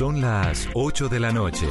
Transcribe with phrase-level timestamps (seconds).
[0.00, 1.68] Son las 8 de la noche.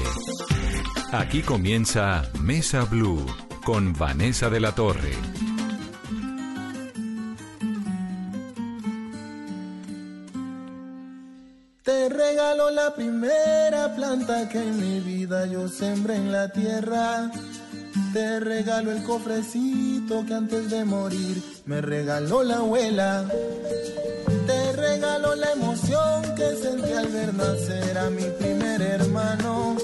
[1.11, 3.25] Aquí comienza Mesa Blue
[3.65, 5.13] con Vanessa de la Torre.
[11.81, 17.31] Te regalo la primera planta que en mi vida yo sembré en la tierra.
[18.13, 23.25] Te regalo el cofrecito que antes de morir me regaló la abuela.
[24.45, 26.35] Te regalo la emoción
[26.99, 29.77] al ver nacer mi primer hermano.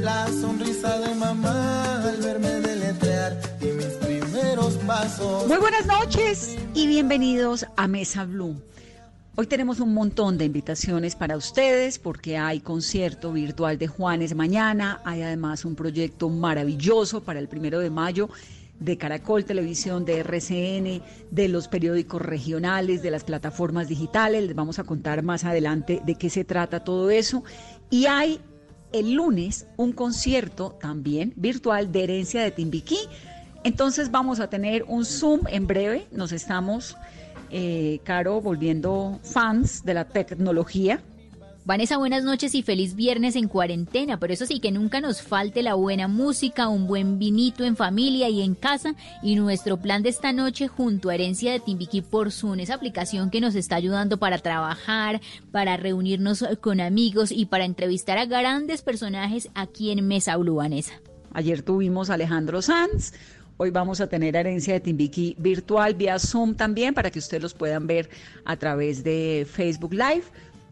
[0.00, 5.46] La sonrisa de mamá al verme deletrear y mis primeros pasos.
[5.48, 8.60] Muy buenas noches y bienvenidos a Mesa Blue.
[9.36, 15.00] Hoy tenemos un montón de invitaciones para ustedes porque hay concierto virtual de Juanes mañana,
[15.04, 18.28] hay además un proyecto maravilloso para el primero de mayo
[18.80, 24.44] de Caracol Televisión, de RCN, de los periódicos regionales, de las plataformas digitales.
[24.46, 27.44] Les vamos a contar más adelante de qué se trata todo eso.
[27.90, 28.40] Y hay
[28.92, 32.98] el lunes un concierto también virtual de herencia de Timbiquí.
[33.64, 36.06] Entonces vamos a tener un Zoom en breve.
[36.12, 36.96] Nos estamos,
[37.50, 41.00] eh, Caro, volviendo fans de la tecnología
[41.68, 45.62] Vanessa, buenas noches y feliz viernes en cuarentena, pero eso sí, que nunca nos falte
[45.62, 48.94] la buena música, un buen vinito en familia y en casa.
[49.22, 53.28] Y nuestro plan de esta noche junto a Herencia de Timbiquí por Zoom, esa aplicación
[53.28, 55.20] que nos está ayudando para trabajar,
[55.52, 60.94] para reunirnos con amigos y para entrevistar a grandes personajes aquí en Mesa Blue, Vanessa.
[61.34, 63.12] Ayer tuvimos a Alejandro Sanz,
[63.60, 67.54] Hoy vamos a tener herencia de Timbiquí virtual vía Zoom también para que ustedes los
[67.54, 68.08] puedan ver
[68.44, 70.22] a través de Facebook Live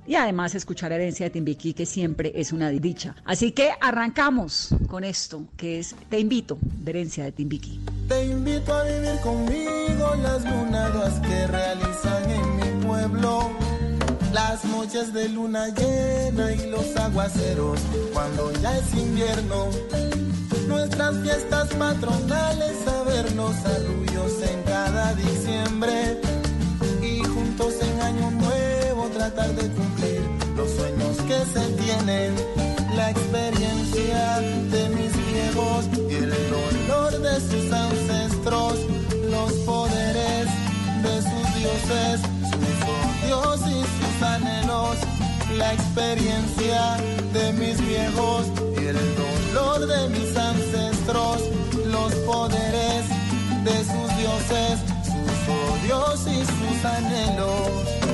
[0.06, 3.14] y además escuchar Herencia de Timbiquí, que siempre es una dicha.
[3.24, 7.80] Así que arrancamos con esto, que es Te invito, de Herencia de Timbiquí.
[8.08, 13.50] Te invito a vivir conmigo las lunadas que realizan en mi pueblo.
[14.32, 17.80] Las noches de luna llena y los aguaceros
[18.12, 19.70] cuando ya es invierno.
[20.68, 26.20] Nuestras fiestas patronales, a vernos arrullos en cada diciembre.
[27.02, 28.65] Y juntos en año nuevo
[29.30, 30.20] tratar de cumplir
[30.56, 32.34] los sueños que se tienen,
[32.94, 34.38] la experiencia
[34.70, 38.74] de mis viejos y el dolor de sus ancestros,
[39.28, 40.46] los poderes
[41.02, 42.20] de sus dioses,
[42.52, 44.96] sus odios y sus anhelos,
[45.56, 46.96] la experiencia
[47.32, 48.46] de mis viejos
[48.80, 51.40] y el dolor de mis ancestros,
[51.86, 53.04] los poderes
[53.64, 58.05] de sus dioses, sus odios y sus anhelos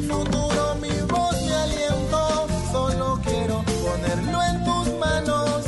[0.00, 2.46] mi futuro, mi voz, mi aliento.
[2.70, 5.64] Solo quiero ponerlo en tus manos.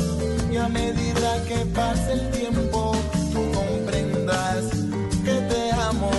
[0.51, 2.95] Y a medida que pase el tiempo,
[3.33, 4.65] tú comprendas
[5.23, 6.11] que te amo.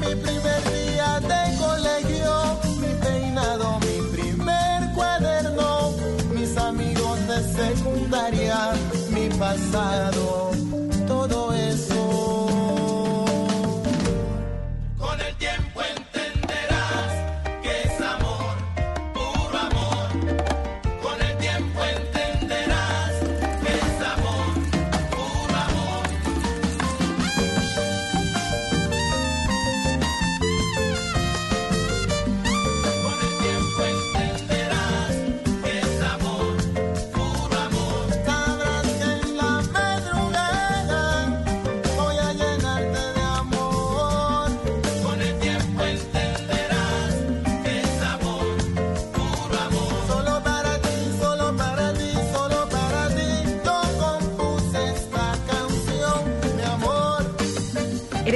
[0.00, 5.92] Mi primer día de colegio, mi peinado, mi primer cuaderno.
[6.34, 8.72] Mis amigos de secundaria,
[9.10, 10.47] mi pasado.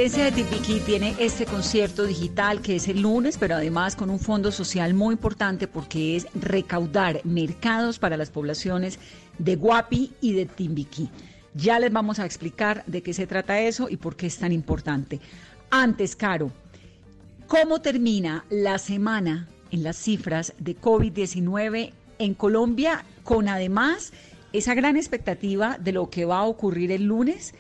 [0.03, 4.19] Herencia de Timbiquí tiene este concierto digital que es el lunes, pero además con un
[4.19, 8.99] fondo social muy importante porque es recaudar mercados para las poblaciones
[9.39, 11.09] de Guapi y de Timbiquí.
[11.55, 14.51] Ya les vamos a explicar de qué se trata eso y por qué es tan
[14.51, 15.21] importante.
[15.71, 16.51] Antes, Caro,
[17.47, 24.13] ¿cómo termina la semana en las cifras de COVID-19 en Colombia con además
[24.53, 27.55] esa gran expectativa de lo que va a ocurrir el lunes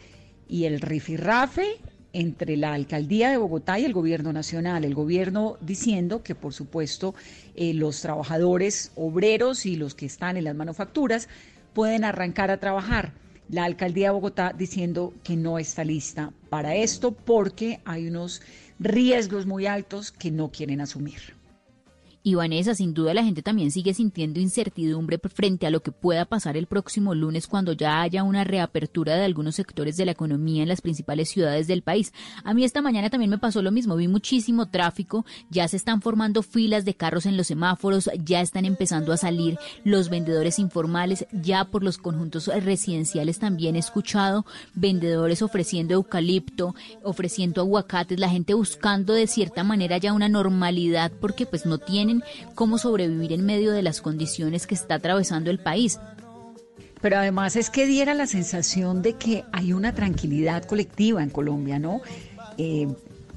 [0.48, 1.78] y el rifirrafe
[2.12, 4.84] entre la alcaldía de Bogotá y el gobierno nacional.
[4.84, 7.14] El gobierno diciendo que, por supuesto,
[7.54, 11.28] eh, los trabajadores obreros y los que están en las manufacturas
[11.72, 13.12] pueden arrancar a trabajar.
[13.48, 18.42] La alcaldía de Bogotá diciendo que no está lista para esto porque hay unos
[18.78, 21.41] riesgos muy altos que no quieren asumir.
[22.24, 26.24] Y Vanessa, sin duda la gente también sigue sintiendo incertidumbre frente a lo que pueda
[26.24, 30.62] pasar el próximo lunes cuando ya haya una reapertura de algunos sectores de la economía
[30.62, 32.12] en las principales ciudades del país.
[32.44, 36.00] A mí esta mañana también me pasó lo mismo, vi muchísimo tráfico, ya se están
[36.00, 41.26] formando filas de carros en los semáforos, ya están empezando a salir los vendedores informales,
[41.32, 48.54] ya por los conjuntos residenciales también he escuchado vendedores ofreciendo eucalipto, ofreciendo aguacates, la gente
[48.54, 51.78] buscando de cierta manera ya una normalidad porque pues no
[52.54, 55.98] cómo sobrevivir en medio de las condiciones que está atravesando el país.
[57.00, 61.78] Pero además es que diera la sensación de que hay una tranquilidad colectiva en Colombia,
[61.78, 62.00] ¿no?
[62.58, 62.88] Eh,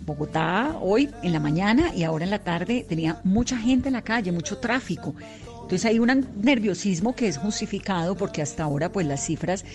[0.06, 4.04] Bogotá hoy en la mañana y ahora en la tarde tenía mucha gente en la
[4.04, 5.16] calle, mucho tráfico.
[5.64, 9.66] Entonces hay un nerviosismo que es justificado porque hasta ahora pues las cifras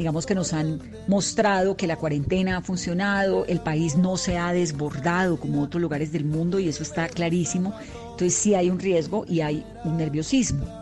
[0.00, 4.50] digamos que nos han mostrado que la cuarentena ha funcionado, el país no se ha
[4.50, 7.74] desbordado como otros lugares del mundo y eso está clarísimo.
[8.20, 10.80] Entonces sí hay un riesgo y hay un nerviosismo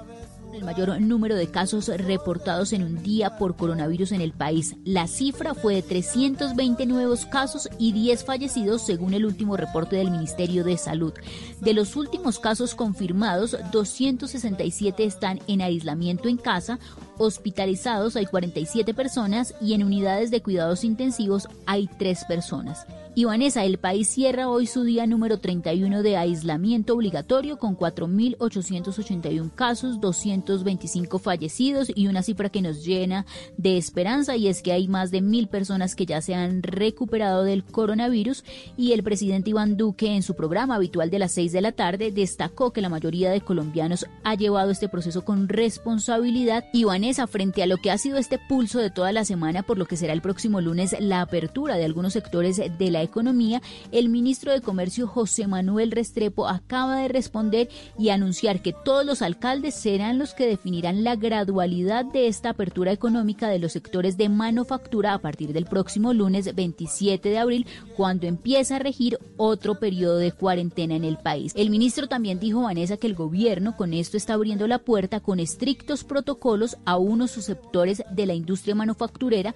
[0.52, 4.74] el mayor número de casos reportados en un día por coronavirus en el país.
[4.84, 10.10] La cifra fue de 320 nuevos casos y 10 fallecidos según el último reporte del
[10.10, 11.12] Ministerio de Salud.
[11.60, 16.80] De los últimos casos confirmados, 267 están en aislamiento en casa,
[17.18, 22.84] hospitalizados hay 47 personas y en unidades de cuidados intensivos hay 3 personas.
[23.18, 23.24] Y
[23.64, 31.18] el país cierra hoy su día número 31 de aislamiento obligatorio con 4.881 casos, 225
[31.18, 33.26] fallecidos y una cifra que nos llena
[33.56, 37.42] de esperanza y es que hay más de mil personas que ya se han recuperado
[37.42, 38.44] del coronavirus.
[38.76, 42.12] Y el presidente Iván Duque en su programa habitual de las 6 de la tarde
[42.12, 46.66] destacó que la mayoría de colombianos ha llevado este proceso con responsabilidad.
[46.72, 46.84] Y
[47.26, 49.96] frente a lo que ha sido este pulso de toda la semana por lo que
[49.96, 53.60] será el próximo lunes la apertura de algunos sectores de la Economía,
[53.90, 57.68] el ministro de Comercio José Manuel Restrepo acaba de responder
[57.98, 62.92] y anunciar que todos los alcaldes serán los que definirán la gradualidad de esta apertura
[62.92, 67.66] económica de los sectores de manufactura a partir del próximo lunes 27 de abril,
[67.96, 71.52] cuando empieza a regir otro periodo de cuarentena en el país.
[71.56, 75.40] El ministro también dijo, Vanessa, que el gobierno con esto está abriendo la puerta con
[75.40, 79.54] estrictos protocolos a unos sectores de la industria manufacturera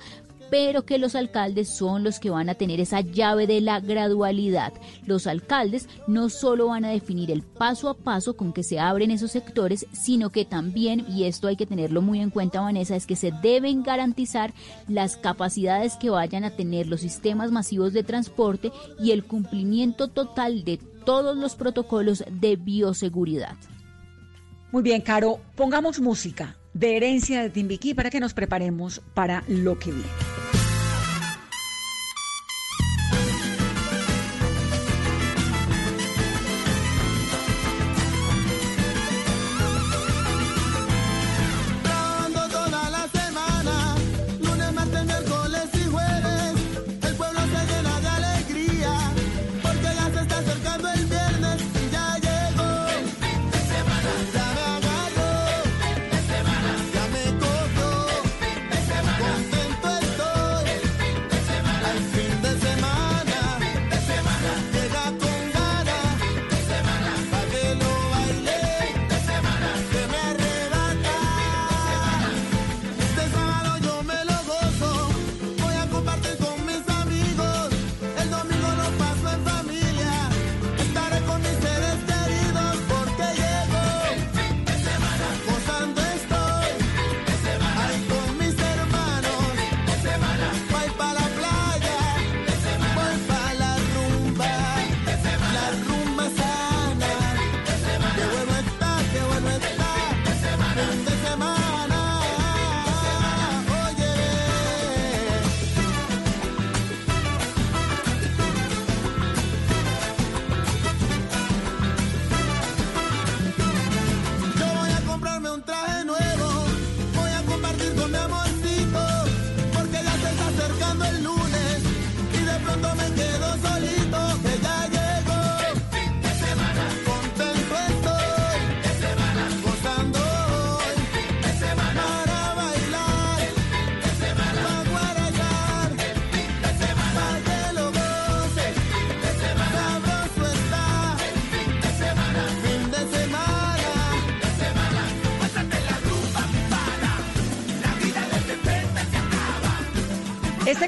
[0.52, 4.75] pero que los alcaldes son los que van a tener esa llave de la gradualidad.
[5.06, 9.10] Los alcaldes no solo van a definir el paso a paso con que se abren
[9.10, 13.06] esos sectores, sino que también, y esto hay que tenerlo muy en cuenta, Vanessa, es
[13.06, 14.52] que se deben garantizar
[14.88, 20.64] las capacidades que vayan a tener los sistemas masivos de transporte y el cumplimiento total
[20.64, 23.56] de todos los protocolos de bioseguridad.
[24.70, 29.78] Muy bien, Caro, pongamos música de herencia de Timbiquí para que nos preparemos para lo
[29.78, 30.42] que viene.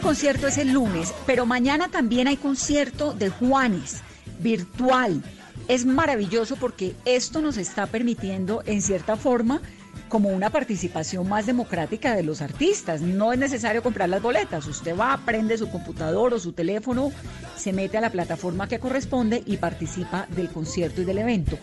[0.04, 4.02] Concierto es el lunes, pero mañana también hay concierto de Juanes,
[4.38, 5.22] virtual.
[5.66, 9.62] es maravilloso porque esto nos está permitiendo, en cierta forma,
[10.10, 13.00] como una participación más democrática de los artistas.
[13.00, 14.66] No es necesario comprar las boletas.
[14.66, 17.10] Usted va, prende su computador o su teléfono,
[17.56, 21.56] se mete a la plataforma que corresponde y participa del concierto y del evento.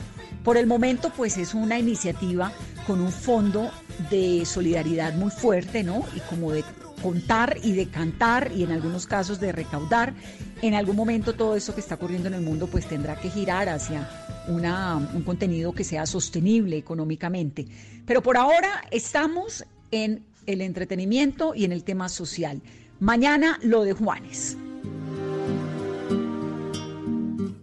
[0.44, 2.52] Por el momento, pues es una iniciativa
[2.88, 3.70] con un fondo
[4.10, 6.04] de solidaridad muy fuerte, ¿no?
[6.16, 6.64] Y como de
[7.02, 10.14] contar y de cantar y en algunos casos de recaudar.
[10.62, 13.70] En algún momento todo esto que está ocurriendo en el mundo pues tendrá que girar
[13.70, 14.10] hacia
[14.48, 17.68] una, un contenido que sea sostenible económicamente.
[18.06, 22.62] Pero por ahora estamos en el entretenimiento y en el tema social.
[23.00, 24.58] Mañana lo de Juanes.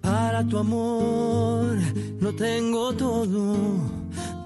[0.00, 1.76] Para tu amor
[2.20, 4.07] no tengo todo,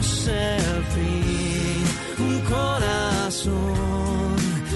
[0.00, 1.84] conoce el fin.
[2.26, 3.56] Un corazón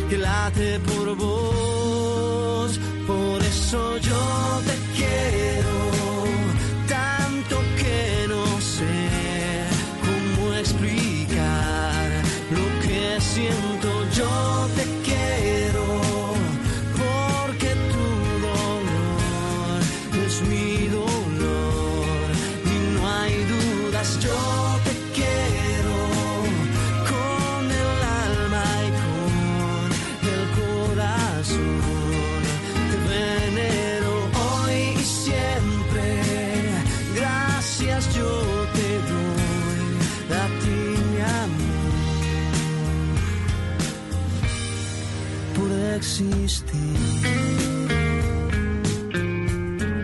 [0.09, 1.54] que late por vos,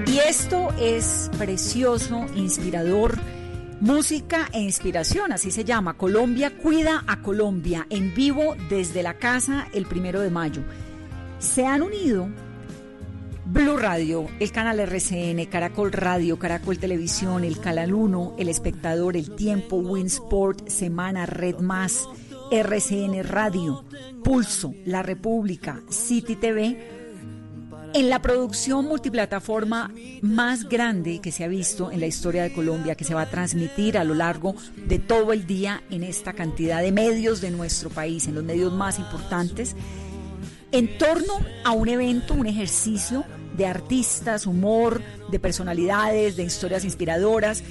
[0.06, 3.16] Y esto es precioso, inspirador.
[3.80, 5.96] Música e inspiración, así se llama.
[5.96, 10.62] Colombia cuida a Colombia en vivo desde la casa el primero de mayo.
[11.38, 12.28] Se han unido
[13.46, 19.34] Blue Radio, el canal RCN, Caracol Radio, Caracol Televisión, el Canal 1, El Espectador, El
[19.34, 22.08] Tiempo, Winsport, Semana, Red Más,
[22.50, 23.85] RCN Radio,
[24.25, 27.00] Pulso, La República, City TV
[27.92, 29.92] en la producción multiplataforma
[30.23, 33.30] más grande que se ha visto en la historia de Colombia, que se va a
[33.30, 37.90] transmitir a lo largo de todo el día en esta cantidad de medios de nuestro
[37.90, 39.75] país, en los medios más importantes,
[40.73, 43.25] en torno a un evento, un ejercicio
[43.57, 47.64] de artistas, humor, de personalidades, de historias inspiradoras,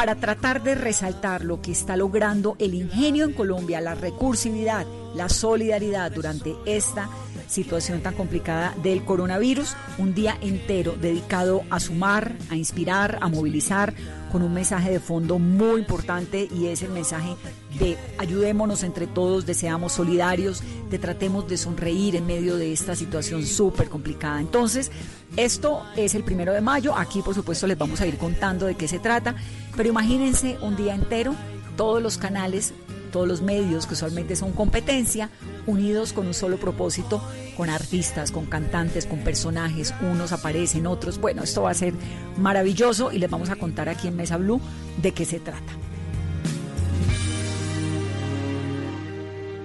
[0.00, 5.28] para tratar de resaltar lo que está logrando el ingenio en Colombia, la recursividad, la
[5.28, 7.10] solidaridad durante esta
[7.48, 13.92] situación tan complicada del coronavirus, un día entero dedicado a sumar, a inspirar, a movilizar,
[14.30, 17.36] con un mensaje de fondo muy importante y es el mensaje
[17.78, 22.96] de ayudémonos entre todos, de seamos solidarios, de tratemos de sonreír en medio de esta
[22.96, 24.40] situación súper complicada.
[24.40, 24.90] Entonces,
[25.36, 28.74] esto es el primero de mayo, aquí por supuesto les vamos a ir contando de
[28.74, 29.34] qué se trata,
[29.76, 31.34] pero imagínense un día entero,
[31.76, 32.74] todos los canales
[33.10, 35.30] todos los medios que usualmente son competencia,
[35.66, 37.22] unidos con un solo propósito,
[37.56, 41.20] con artistas, con cantantes, con personajes, unos aparecen, otros.
[41.20, 41.94] Bueno, esto va a ser
[42.36, 44.60] maravilloso y les vamos a contar aquí en Mesa Blue
[45.02, 45.89] de qué se trata.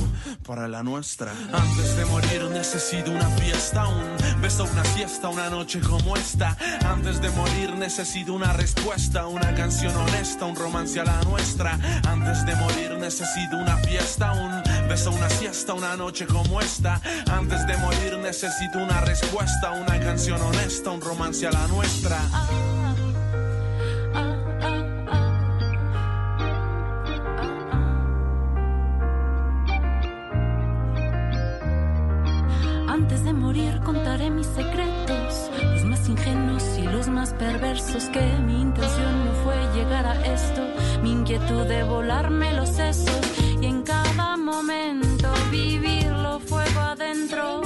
[0.47, 1.33] Para la nuestra.
[1.53, 6.57] Antes de morir necesito una fiesta, un beso, una siesta, una noche como esta.
[6.89, 11.79] Antes de morir necesito una respuesta, una canción honesta, un romance a la nuestra.
[12.09, 17.01] Antes de morir necesito una fiesta, un beso, una siesta, una noche como esta.
[17.31, 22.19] Antes de morir necesito una respuesta, una canción honesta, un romance a la nuestra.
[32.89, 38.61] Antes de morir contaré mis secretos, los más ingenuos y los más perversos, que mi
[38.61, 40.63] intención no fue llegar a esto,
[41.03, 43.21] mi inquietud de volarme los sesos
[43.61, 47.63] y en cada momento vivirlo fuego adentro,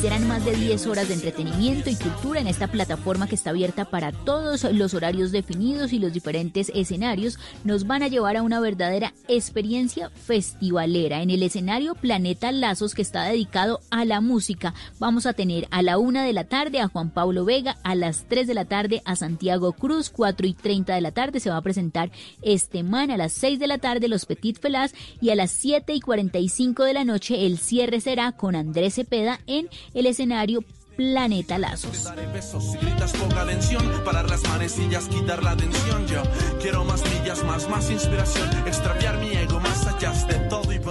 [0.00, 3.86] Serán más de 10 horas de entretenimiento y cultura en esta plataforma que está abierta
[3.86, 7.38] para todos los horarios definidos y los diferentes escenarios.
[7.64, 11.22] Nos van a llevar a una verdadera experiencia festivalera.
[11.22, 15.80] En el escenario Planeta Lazos, que está dedicado a la música, vamos a tener a
[15.80, 19.00] la una de la tarde a Juan Pablo Vega, a las 3 de la tarde
[19.06, 23.10] a Santiago Cruz, 4 y 30 de la tarde se va a presentar este man,
[23.10, 24.92] a las 6 de la tarde los Petit Felaz
[25.22, 29.40] y a las 7 y 45 de la noche el cierre será con Andrés Cepeda
[29.46, 30.64] en el escenario
[30.96, 32.10] Planeta Lazos.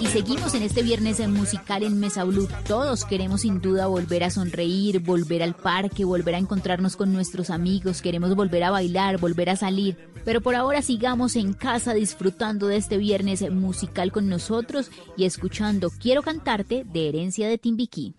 [0.01, 2.47] Y seguimos en este viernes en musical en Mesa Blue.
[2.67, 7.49] Todos queremos sin duda volver a sonreír, volver al parque, volver a encontrarnos con nuestros
[7.49, 9.97] amigos, queremos volver a bailar, volver a salir.
[10.23, 15.89] Pero por ahora sigamos en casa disfrutando de este viernes musical con nosotros y escuchando
[15.99, 18.13] Quiero cantarte de Herencia de Timbiquí.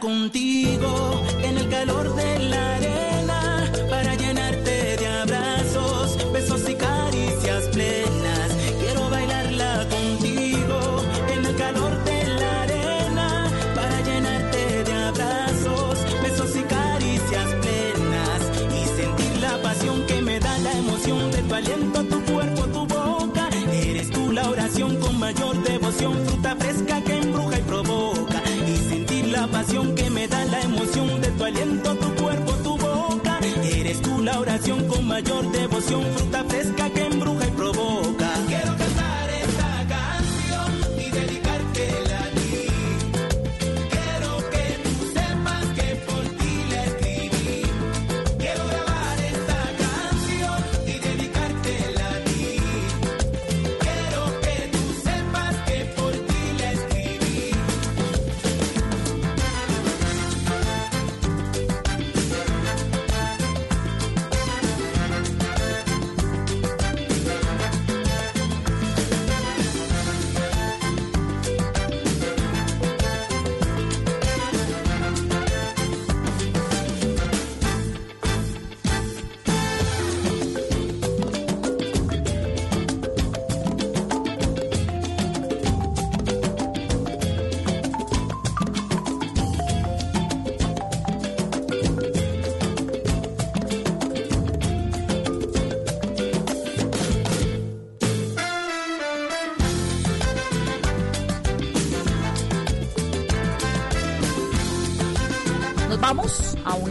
[0.00, 8.48] Contigo en el calor de la arena para llenarte de abrazos, besos y caricias plenas.
[8.80, 16.62] Quiero bailarla contigo en el calor de la arena para llenarte de abrazos, besos y
[16.62, 18.40] caricias plenas
[18.78, 22.86] y sentir la pasión que me da la emoción de tu aliento, tu cuerpo, tu
[22.86, 23.48] boca.
[23.72, 27.00] Eres tú la oración con mayor devoción, fruta fresca
[29.68, 33.38] que me da la emoción de tu aliento, tu cuerpo, tu boca.
[33.62, 37.07] Eres tú la oración con mayor devoción, fruta fresca que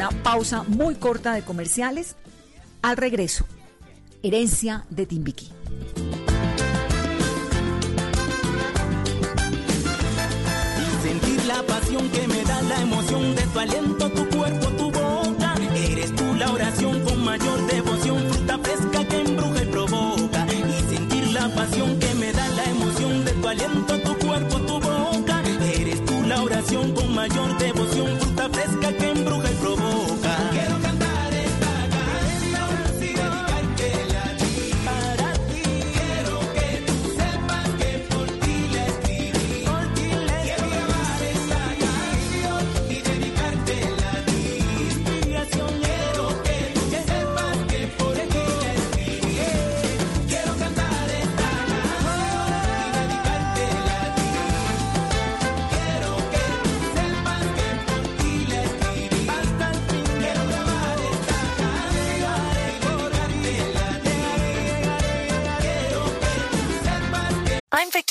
[0.10, 2.16] pausa muy corta de comerciales.
[2.82, 3.46] Al regreso,
[4.24, 5.52] herencia de Timbiquí.
[11.02, 15.56] Sentir la pasión que me da la emoción de tu aliento, tu cuerpo, tu boca.
[15.76, 20.46] Eres tú la oración con mayor devoción, fruta fresca que embruja y provoca.
[20.52, 24.80] Y sentir la pasión que me da la emoción de tu aliento, tu cuerpo, tu
[24.80, 25.44] boca.
[25.74, 27.57] Eres tú la oración con mayor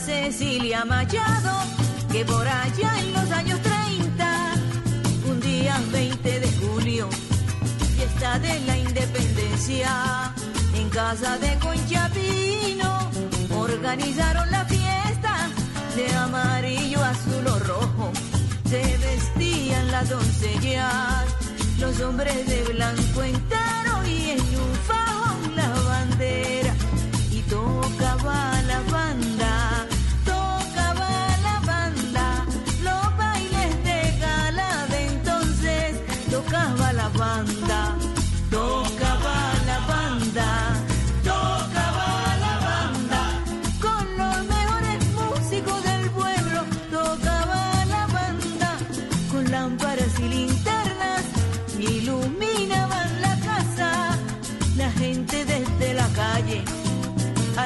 [0.00, 1.58] Cecilia Machado
[2.10, 4.54] que por allá en los años 30,
[5.28, 7.08] un día 20 de julio,
[7.96, 10.32] fiesta de la independencia,
[10.74, 13.10] en casa de Conchapino,
[13.56, 15.50] organizaron la fiesta
[15.96, 18.12] de amarillo, azul o rojo.
[18.70, 21.24] Se vestían las doncellas,
[21.80, 26.74] los hombres de blanco entero y en un fajón la bandera
[27.30, 28.57] y tocaba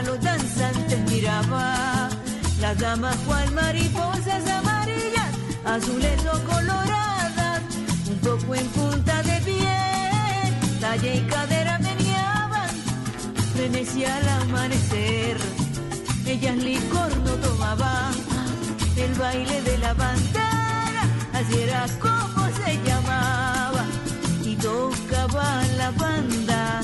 [0.05, 2.09] los danzantes miraba,
[2.61, 5.31] las damas cual mariposas amarillas,
[5.65, 7.63] azules o coloradas,
[8.11, 9.79] un poco en punta de pie,
[10.81, 12.71] talle y cadera meneaban,
[13.57, 15.37] Venecia al amanecer,
[16.27, 18.15] ellas licor no tomaban,
[18.97, 23.85] el baile de la bandera, así era como se llamaba,
[24.45, 26.81] y tocaba la banda,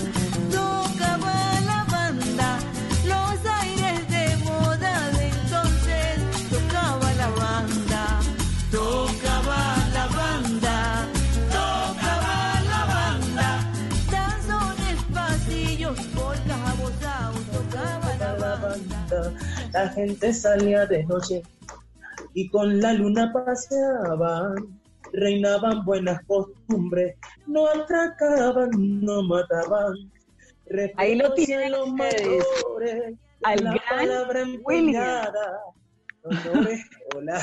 [19.79, 21.41] La gente salía de noche
[22.35, 24.57] y con la luna paseaban.
[25.13, 29.95] Reinaban buenas costumbres, no atracaban, no mataban.
[30.97, 33.15] Ahí lo tienen los mayores,
[33.45, 33.75] Al la
[34.25, 35.61] gran palabra.
[36.25, 37.41] Honores, hola.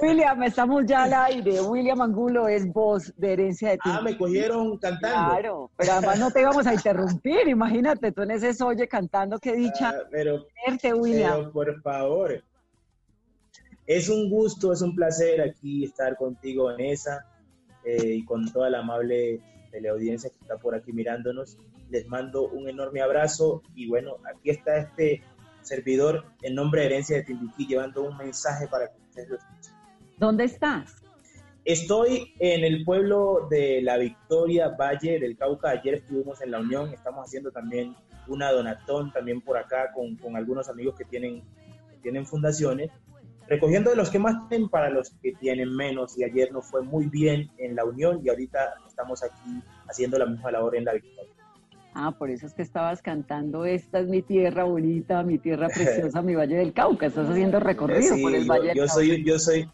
[0.00, 1.60] William, estamos ya al aire.
[1.60, 3.90] William Angulo es voz de herencia de ti.
[3.92, 5.30] Ah, me cogieron cantando.
[5.30, 7.48] Claro, pero además no te vamos a interrumpir.
[7.48, 9.90] Imagínate, tú en ese soye cantando, qué dicha.
[9.90, 11.38] Ah, pero, verte, William.
[11.38, 12.44] pero por favor.
[13.86, 17.24] Es un gusto, es un placer aquí estar contigo, Vanessa,
[17.84, 21.56] eh, y con toda la amable teleaudiencia que está por aquí mirándonos.
[21.90, 25.22] Les mando un enorme abrazo y bueno, aquí está este
[25.62, 29.05] servidor en nombre de Herencia de Timbiquí llevando un mensaje para que.
[30.18, 31.02] ¿Dónde estás?
[31.64, 35.70] Estoy en el pueblo de La Victoria, Valle del Cauca.
[35.70, 37.96] Ayer estuvimos en la Unión, estamos haciendo también
[38.28, 41.42] una donatón también por acá con, con algunos amigos que tienen,
[41.90, 42.90] que tienen fundaciones,
[43.48, 46.16] recogiendo de los que más tienen para los que tienen menos.
[46.16, 50.26] Y ayer nos fue muy bien en la Unión y ahorita estamos aquí haciendo la
[50.26, 51.35] misma labor en La Victoria.
[51.98, 56.20] Ah, por eso es que estabas cantando, esta es mi tierra bonita, mi tierra preciosa,
[56.20, 57.06] mi Valle del Cauca.
[57.06, 58.94] Estás haciendo recorrido Sí, por el yo- Valle del yo Cauca.
[58.94, 59.70] soy, yo soy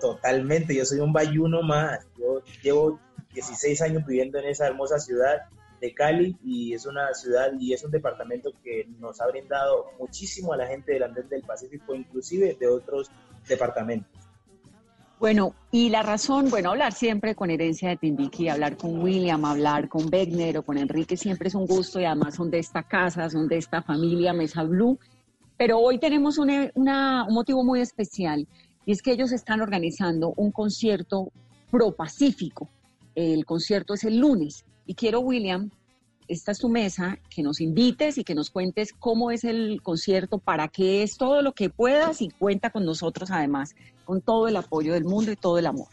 [0.00, 2.06] totalmente, yo soy un bayuno más.
[2.18, 2.98] Yo llevo
[3.34, 5.42] 16 años viviendo en esa hermosa ciudad
[5.80, 10.52] de Cali y es una ciudad y es un departamento que nos ha brindado muchísimo
[10.52, 13.10] a la gente del Andén del Pacífico, inclusive de otros
[13.48, 14.27] departamentos.
[15.20, 19.88] Bueno, y la razón, bueno, hablar siempre con Herencia de Timbiqui, hablar con William, hablar
[19.88, 23.28] con Wegner o con Enrique siempre es un gusto y además son de esta casa,
[23.28, 24.96] son de esta familia Mesa Blue.
[25.56, 28.46] Pero hoy tenemos una- una- un motivo muy especial
[28.86, 31.32] y es que ellos están organizando un concierto
[31.68, 32.68] pro Pacífico.
[33.16, 35.68] El concierto es el lunes y quiero, William,
[36.28, 40.38] esta es tu mesa, que nos invites y que nos cuentes cómo es el concierto,
[40.38, 43.74] para qué es todo lo que puedas y cuenta con nosotros además,
[44.08, 45.88] con todo el apoyo del mundo y todo el amor.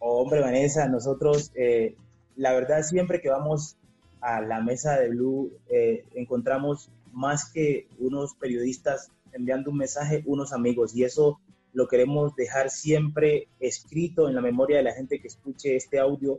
[0.00, 1.96] Hombre, Vanessa, nosotros, eh,
[2.36, 3.78] la verdad, siempre que vamos
[4.20, 10.52] a la mesa de Blue, eh, encontramos más que unos periodistas enviando un mensaje, unos
[10.52, 11.40] amigos, y eso
[11.72, 16.38] lo queremos dejar siempre escrito en la memoria de la gente que escuche este audio,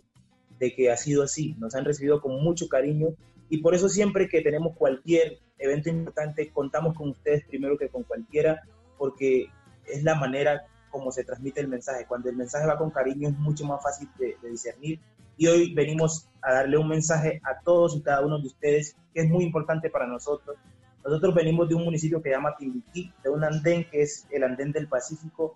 [0.60, 3.16] de que ha sido así, nos han recibido con mucho cariño,
[3.50, 8.04] y por eso siempre que tenemos cualquier evento importante, contamos con ustedes primero que con
[8.04, 8.62] cualquiera,
[9.00, 9.48] porque
[9.88, 12.06] es la manera como se transmite el mensaje.
[12.06, 15.00] Cuando el mensaje va con cariño es mucho más fácil de, de discernir.
[15.36, 19.22] Y hoy venimos a darle un mensaje a todos y cada uno de ustedes que
[19.22, 20.56] es muy importante para nosotros.
[21.04, 24.44] Nosotros venimos de un municipio que se llama Timbiquí, de un andén que es el
[24.44, 25.56] andén del Pacífico.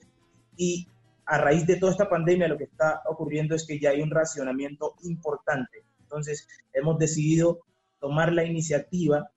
[0.57, 0.87] Y
[1.27, 4.09] a raíz de toda esta pandemia lo que está ocurriendo es que ya hay un
[4.09, 5.83] racionamiento importante.
[5.99, 7.59] Entonces hemos decidido
[7.99, 9.29] tomar la iniciativa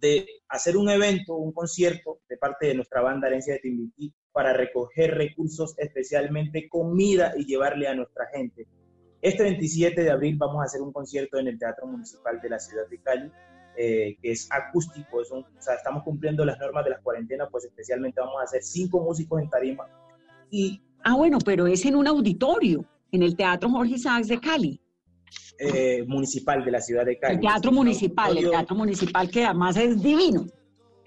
[0.00, 4.52] de hacer un evento, un concierto de parte de nuestra banda Herencia de Timbiquí para
[4.52, 8.66] recoger recursos, especialmente comida y llevarle a nuestra gente.
[9.20, 12.58] Este 27 de abril vamos a hacer un concierto en el Teatro Municipal de la
[12.58, 13.30] ciudad de Cali,
[13.76, 17.48] eh, que es acústico, es un- o sea, estamos cumpliendo las normas de las cuarentenas,
[17.50, 19.84] pues especialmente vamos a hacer cinco músicos en tarima
[20.50, 24.78] y Ah, bueno, pero es en un auditorio, en el Teatro Jorge Isaacs de Cali.
[25.58, 27.34] eh, municipal de la ciudad de Cali.
[27.36, 30.46] El Teatro Municipal, el Teatro Municipal que además es divino.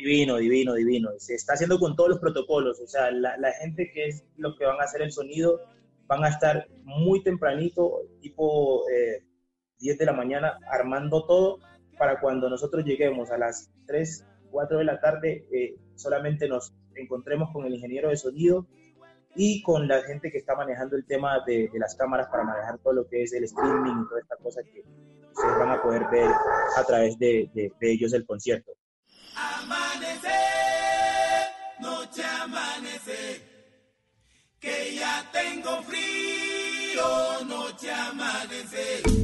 [0.05, 1.09] Divino, divino, divino.
[1.17, 2.79] Se está haciendo con todos los protocolos.
[2.79, 5.59] O sea, la, la gente que es los que van a hacer el sonido
[6.05, 9.25] van a estar muy tempranito, tipo eh,
[9.79, 11.57] 10 de la mañana, armando todo
[11.97, 17.49] para cuando nosotros lleguemos a las 3, 4 de la tarde, eh, solamente nos encontremos
[17.51, 18.67] con el ingeniero de sonido
[19.35, 22.77] y con la gente que está manejando el tema de, de las cámaras para manejar
[22.77, 24.81] todo lo que es el streaming y toda esta cosa que
[25.33, 26.29] ustedes van a poder ver
[26.77, 28.71] a través de, de- de ellos el concierto.
[35.65, 39.14] Tengo frío, noche amanecer.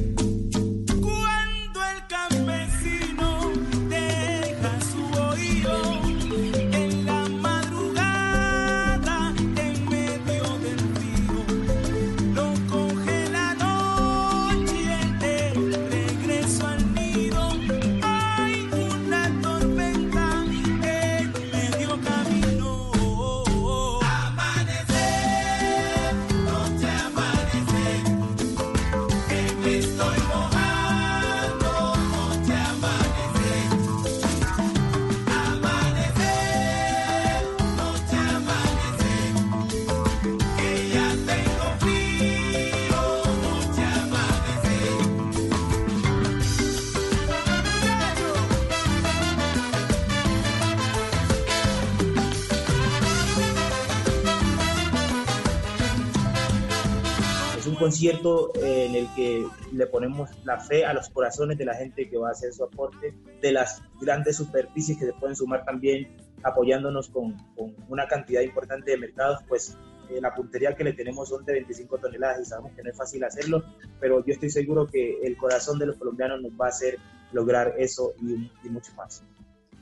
[57.82, 62.08] Concierto eh, en el que le ponemos la fe a los corazones de la gente
[62.08, 66.16] que va a hacer su aporte, de las grandes superficies que se pueden sumar también
[66.44, 69.76] apoyándonos con, con una cantidad importante de mercados, pues
[70.10, 72.96] eh, la puntería que le tenemos son de 25 toneladas y sabemos que no es
[72.96, 73.64] fácil hacerlo,
[73.98, 76.98] pero yo estoy seguro que el corazón de los colombianos nos va a hacer
[77.32, 79.24] lograr eso y, y mucho más.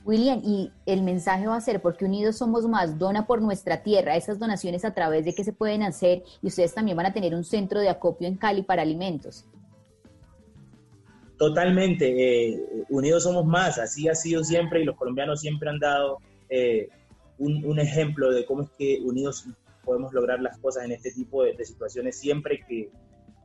[0.03, 4.15] William, y el mensaje va a ser, porque unidos somos más, dona por nuestra tierra,
[4.15, 7.35] esas donaciones a través de qué se pueden hacer y ustedes también van a tener
[7.35, 9.45] un centro de acopio en Cali para alimentos.
[11.37, 16.17] Totalmente, eh, unidos somos más, así ha sido siempre y los colombianos siempre han dado
[16.49, 16.89] eh,
[17.39, 19.45] un, ejemplo de cómo es que unidos
[19.83, 22.89] podemos lograr las cosas en este tipo de, de situaciones siempre que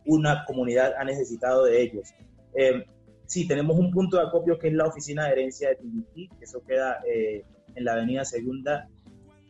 [0.05, 2.15] una comunidad ha necesitado de ellos.
[2.55, 2.85] Eh,
[3.27, 6.63] sí, tenemos un punto de acopio que es la oficina de herencia de Timbiquí, eso
[6.65, 8.89] queda eh, en la avenida Segunda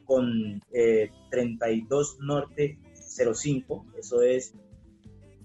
[0.04, 4.54] con eh, 32 Norte 05, eso es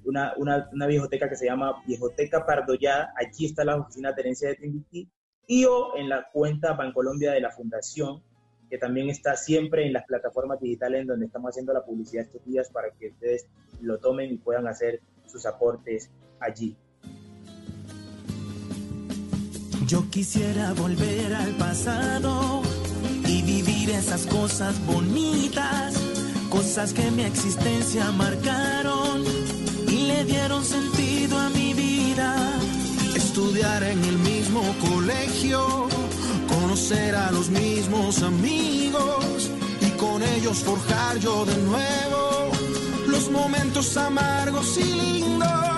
[0.04, 3.14] una, una, una que se llama Viejoteca Pardollada.
[3.16, 5.10] Allí está la oficina de herencia de Timbiquí.
[5.48, 8.24] Y o en la cuenta Bancolombia de la Fundación,
[8.70, 12.46] que también está siempre en las plataformas digitales en donde estamos haciendo la publicidad estos
[12.46, 13.48] días para que ustedes
[13.82, 16.78] lo tomen y puedan hacer sus aportes allí.
[19.92, 22.62] Yo quisiera volver al pasado
[23.28, 25.96] y vivir esas cosas bonitas,
[26.50, 29.22] cosas que mi existencia marcaron
[29.90, 32.34] y le dieron sentido a mi vida.
[33.18, 35.90] Estudiar en el mismo colegio,
[36.48, 39.50] conocer a los mismos amigos
[39.82, 42.52] y con ellos forjar yo de nuevo
[43.08, 45.71] los momentos amargos y lindos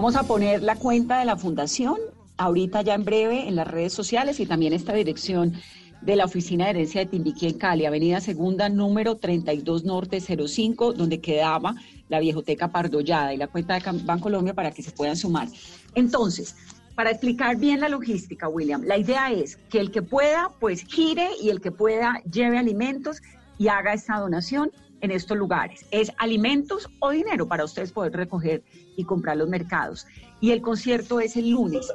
[0.00, 1.98] Vamos a poner la cuenta de la fundación
[2.38, 5.52] ahorita ya en breve en las redes sociales y también esta dirección
[6.00, 10.94] de la Oficina de Herencia de Timbiquí en Cali, Avenida Segunda, número 32 Norte 05,
[10.94, 11.74] donde quedaba
[12.08, 15.48] la Viejoteca Pardollada y la cuenta de Bancolombia para que se puedan sumar.
[15.94, 16.56] Entonces,
[16.94, 21.28] para explicar bien la logística, William, la idea es que el que pueda, pues gire
[21.42, 23.20] y el que pueda lleve alimentos
[23.58, 25.86] y haga esta donación en estos lugares.
[25.90, 28.62] Es alimentos o dinero para ustedes poder recoger
[28.96, 30.06] y comprar los mercados.
[30.40, 31.92] Y el concierto es el lunes.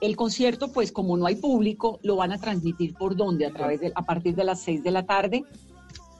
[0.00, 3.80] El concierto, pues como no hay público, lo van a transmitir por dónde, a través
[3.80, 5.44] de, a partir de las 6 de la tarde.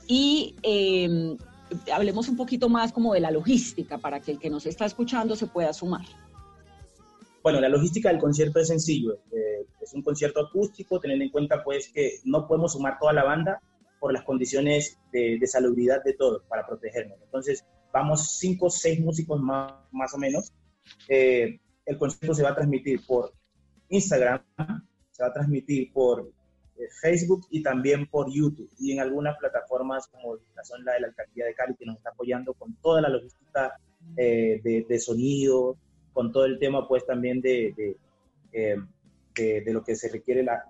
[0.07, 1.37] Y eh,
[1.93, 5.37] hablemos un poquito más como de la logística para que el que nos está escuchando
[5.37, 6.05] se pueda sumar.
[7.43, 9.15] Bueno, la logística del concierto es sencillo.
[9.33, 13.25] eh, es un concierto acústico, teniendo en cuenta pues que no podemos sumar toda la
[13.25, 13.63] banda
[14.01, 17.19] por las condiciones de, de salubridad de todos para protegernos.
[17.23, 20.53] Entonces, vamos cinco o seis músicos más, más o menos.
[21.09, 23.33] Eh, el concierto se va a transmitir por
[23.91, 24.41] Instagram,
[25.11, 26.31] se va a transmitir por
[26.77, 31.01] eh, Facebook y también por YouTube y en algunas plataformas como la son la de
[31.01, 33.77] la Alcaldía de Cali que nos está apoyando con toda la logística
[34.17, 35.77] eh, de, de sonido,
[36.13, 37.97] con todo el tema pues también de, de,
[38.53, 38.77] eh,
[39.35, 40.65] de- de lo que se requiere la,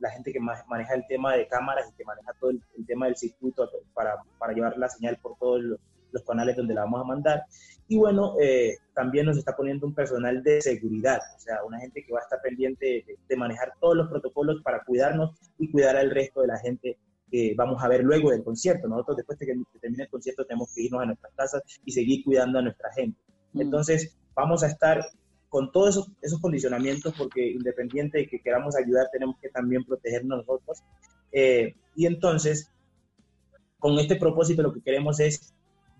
[0.00, 2.86] la gente que ma- maneja el tema de cámaras y que maneja todo el, el
[2.86, 5.78] tema del circuito para, para llevar la señal por todos los,
[6.12, 7.44] los canales donde la vamos a mandar.
[7.86, 12.04] Y bueno, eh, también nos está poniendo un personal de seguridad, o sea, una gente
[12.04, 15.96] que va a estar pendiente de, de manejar todos los protocolos para cuidarnos y cuidar
[15.96, 16.98] al resto de la gente
[17.30, 18.88] que vamos a ver luego del concierto.
[18.88, 22.24] Nosotros después de que termine el concierto tenemos que irnos a nuestras casas y seguir
[22.24, 23.20] cuidando a nuestra gente.
[23.54, 25.04] Entonces, vamos a estar
[25.50, 30.38] con todos esos, esos condicionamientos porque independiente de que queramos ayudar, tenemos que también protegernos
[30.38, 30.78] nosotros.
[31.32, 32.70] Eh, y entonces,
[33.78, 35.52] con este propósito lo que queremos es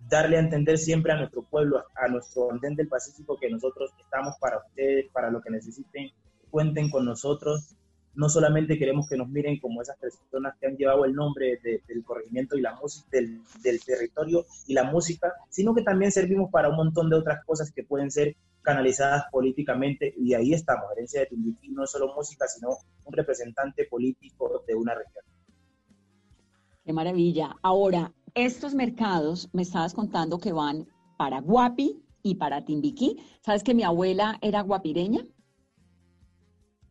[0.08, 4.34] darle a entender siempre a nuestro pueblo, a nuestro andén del Pacífico, que nosotros estamos
[4.40, 6.10] para ustedes, para lo que necesiten,
[6.50, 7.74] cuenten con nosotros.
[8.14, 11.82] No solamente queremos que nos miren como esas personas que han llevado el nombre de-
[11.86, 16.50] del corregimiento y la música, del, del territorio y la música, sino que también servimos
[16.50, 20.84] para un montón de otras cosas que pueden ser canalizadas políticamente y ahí estamos.
[20.92, 22.70] Herencia de Timbiquí no es solo música, sino
[23.04, 25.24] un representante político de una región.
[26.84, 27.56] Qué maravilla.
[27.62, 33.18] Ahora, estos mercados, me estabas contando que van para Guapi y para Timbiquí.
[33.40, 35.24] ¿Sabes que mi abuela era guapireña?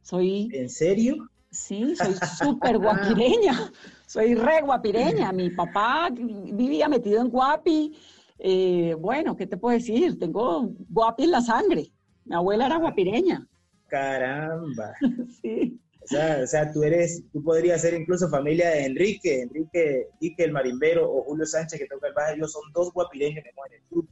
[0.01, 0.49] Soy...
[0.53, 1.29] ¿En serio?
[1.51, 3.71] Sí, soy súper guapireña.
[4.05, 5.31] Soy re guapireña.
[5.31, 7.95] Mi papá vivía metido en Guapi.
[8.39, 10.17] Eh, bueno, ¿qué te puedo decir?
[10.17, 11.91] Tengo Guapi en la sangre.
[12.25, 13.47] Mi abuela era guapireña.
[13.87, 14.93] Caramba.
[15.41, 15.79] Sí.
[16.01, 20.45] O sea, o sea, tú eres, tú podrías ser incluso familia de Enrique, Enrique Ike
[20.45, 23.77] el marimbero o Julio Sánchez que toca el bajo, ellos son dos guapireños que mueren
[23.77, 24.09] en el grupo.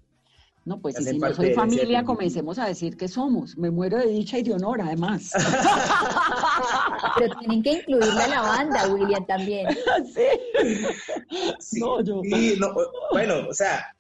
[0.67, 3.57] No, pues y si no soy familia, comencemos a decir que somos.
[3.57, 5.32] Me muero de dicha y de honor, además.
[7.17, 9.67] Pero tienen que incluirla a la banda, William, también.
[11.59, 12.73] Sí, sí, no,
[13.11, 13.95] bueno, o sea,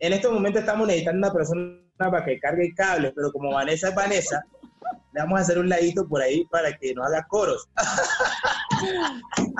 [0.00, 3.94] en este momento estamos necesitando una persona para que cargue cables, pero como Vanessa es
[3.94, 4.44] Vanessa,
[5.14, 7.66] le vamos a hacer un ladito por ahí para que nos haga coros.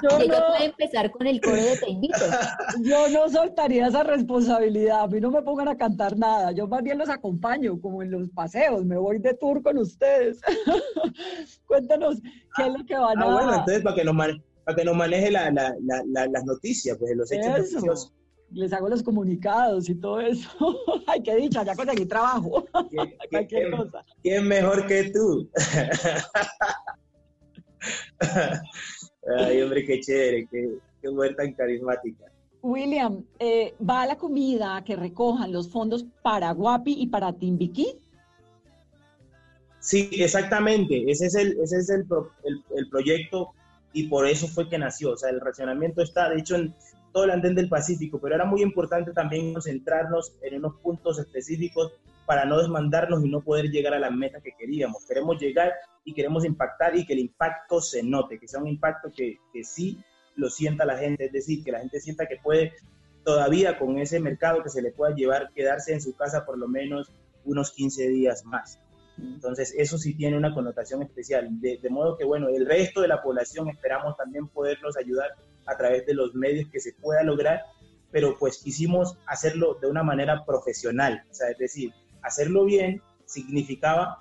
[0.02, 2.18] Yo Ella no- puede empezar con el coro de Te Invito.
[2.82, 5.00] Yo no soltaría esa responsabilidad.
[5.00, 6.52] A mí no me pongan a cantar nada.
[6.52, 8.84] Yo más bien los acompaño, como en los paseos.
[8.84, 10.38] Me voy de tour con ustedes.
[11.66, 12.20] Cuéntanos
[12.56, 13.32] qué es lo que van Ah, a.
[13.32, 16.44] bueno, entonces para que nos, mane- para que nos maneje la- la- la- la- las
[16.44, 17.56] noticias, pues los hechos Eso.
[17.58, 18.12] noticiosos.
[18.50, 20.48] Les hago los comunicados y todo eso.
[21.06, 22.64] Ay, qué dicha, ya conseguí trabajo.
[23.30, 24.04] Cualquier ¿Quién, cosa.
[24.22, 25.48] quién mejor que tú?
[29.38, 32.24] Ay, hombre, qué chévere, qué, qué mujer tan carismática.
[32.62, 37.98] William, eh, ¿va la comida que recojan los fondos para Guapi y para Timbiquí?
[39.78, 41.08] Sí, exactamente.
[41.10, 43.50] Ese es el, ese es el, pro- el- el proyecto
[43.92, 45.12] y por eso fue que nació.
[45.12, 46.74] O sea, el racionamiento está, de hecho, en
[47.16, 51.94] todo el andén del Pacífico, pero era muy importante también concentrarnos en unos puntos específicos
[52.26, 55.06] para no desmandarnos y no poder llegar a la meta que queríamos.
[55.06, 55.72] Queremos llegar
[56.04, 59.64] y queremos impactar y que el impacto se note, que sea un impacto que, que
[59.64, 59.98] sí
[60.34, 62.74] lo sienta la gente, es decir, que la gente sienta que puede
[63.24, 66.68] todavía con ese mercado que se le pueda llevar, quedarse en su casa por lo
[66.68, 67.10] menos
[67.46, 68.78] unos 15 días más.
[69.18, 71.48] Entonces, eso sí tiene una connotación especial.
[71.60, 75.30] De, de modo que, bueno, el resto de la población esperamos también poderlos ayudar
[75.66, 77.62] a través de los medios que se pueda lograr,
[78.10, 81.22] pero pues quisimos hacerlo de una manera profesional.
[81.30, 81.92] O sea, es decir,
[82.22, 84.18] hacerlo bien significaba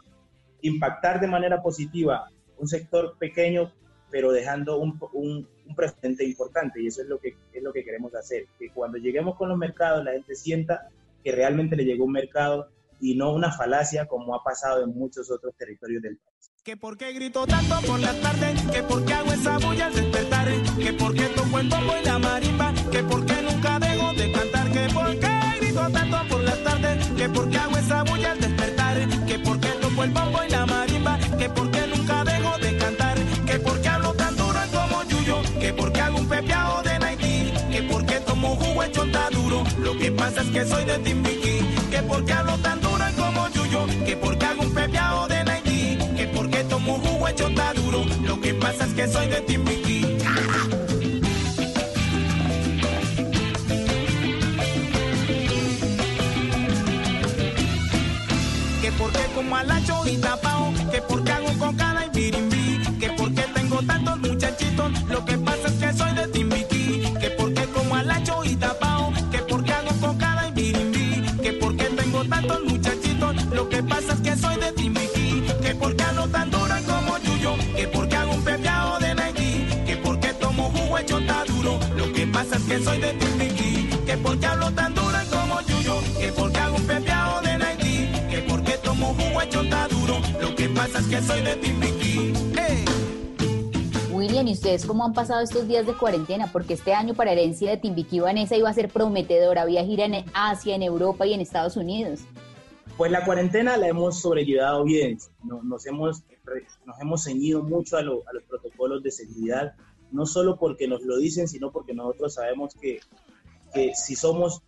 [0.61, 3.71] impactar de manera positiva un sector pequeño,
[4.09, 6.81] pero dejando un, un, un precedente importante.
[6.81, 8.45] Y eso es lo, que, es lo que queremos hacer.
[8.57, 10.89] Que cuando lleguemos con los mercados, la gente sienta
[11.23, 12.69] que realmente le llegó un mercado
[12.99, 16.51] y no una falacia como ha pasado en muchos otros territorios del país.
[16.63, 19.93] Que por qué grito tanto por la tarde, que por qué hago esa bulla al
[19.93, 20.47] despertar,
[20.79, 24.31] que por qué toco el bombo y la marimba, que por qué nunca dejo de
[24.31, 28.31] cantar, que por qué grito tanto por la tarde, que por qué hago esa bulla
[28.31, 32.23] al despertar, que por qué toco el bombo y la marimba, que por qué nunca
[32.23, 36.17] dejo de cantar, que por qué hablo tan duro como Yuyo, que por qué hago
[36.17, 40.41] un pepeado de Nike, que por qué tomo jugo hecho tan duro, lo que pasa
[40.41, 41.44] es que soy de Timbiquí,
[48.23, 50.01] lo que pasa es que soy de Timbiquí.
[58.81, 60.74] que porque como alacho y tapao, que
[82.68, 86.84] que soy de Timbiquí, que porque hablo tan duro como Yuyo, que porque hago un
[86.88, 91.22] pepeado de Nike, que porque tomo jugo hecho tan duro, lo que pasa es que
[91.22, 92.34] soy de Timbiquí.
[92.57, 92.86] ¡Hey!
[94.11, 96.51] William, ¿y ustedes cómo han pasado estos días de cuarentena?
[96.51, 100.26] Porque este año para herencia de Timbiquí Vanessa iba a ser prometedora, había gira en
[100.34, 102.22] Asia, en Europa y en Estados Unidos.
[102.97, 106.24] Pues la cuarentena la hemos sobrellevado bien, No- nos, hemos,
[106.86, 109.74] nos hemos ceñido mucho a, lo- a los protocolos de seguridad,
[110.16, 112.99] no solo porque nos lo dicen, sino porque nosotros sabemos que,
[113.74, 114.61] que si somos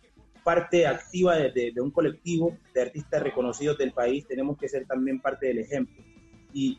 [0.44, 4.86] parte activa de, de- de un colectivo de artistas reconocidos del país, tenemos que ser
[4.86, 6.02] también parte del ejemplo.
[6.52, 6.78] Y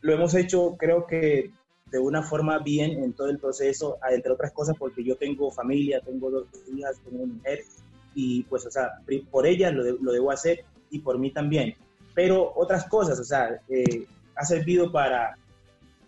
[0.00, 1.50] lo hemos hecho, creo que
[1.90, 6.00] de una forma bien en todo el proceso, entre otras cosas porque yo tengo familia,
[6.00, 7.60] tengo dos hijas, tengo una mujer,
[8.14, 8.90] y pues, o sea,
[9.30, 11.74] por ellas lo, de- lo debo hacer y por mí también.
[12.14, 15.36] Pero otras cosas, o sea, eh, ha servido para,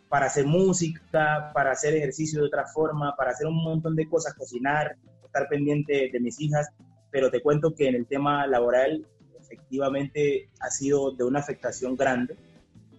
[0.09, 4.35] para hacer música, para hacer ejercicio de otra forma, para hacer un montón de cosas,
[4.35, 6.69] cocinar, estar pendiente de mis hijas,
[7.11, 9.07] pero te cuento que en el tema laboral
[9.39, 12.37] efectivamente ha sido de una afectación grande.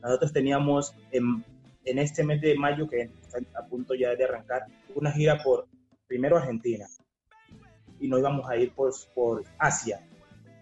[0.01, 1.43] Nosotros teníamos en,
[1.83, 5.67] este mes de mayo, que está a punto ya de arrancar, una gira por,
[6.07, 6.85] primero Argentina,
[7.99, 9.99] y nos íbamos a ir por, por Asia,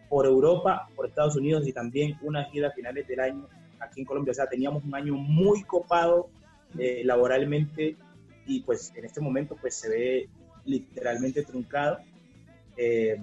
[0.10, 3.48] por Europa, por Estados Unidos y también una gira a finales del año
[3.80, 4.32] aquí en Colombia.
[4.32, 6.30] O sea, teníamos un año muy copado
[6.78, 7.96] eh, laboralmente
[8.46, 10.30] y pues en este momento pues se ve
[10.66, 12.00] literalmente truncado
[12.76, 13.18] eh,